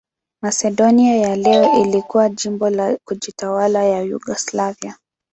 [0.41, 4.97] Masedonia ya leo ilikuwa jimbo la kujitawala la Yugoslavia.